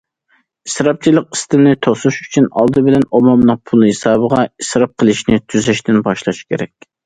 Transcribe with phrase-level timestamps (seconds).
[0.69, 6.79] ئىسراپچىلىق ئىستىلىنى توسۇش ئۈچۈن، ئالدى بىلەن ئومۇمنىڭ پۇلى ھېسابىغا ئىسراپ قىلىشنى تۈزەشتىن باشلاش كېرەك.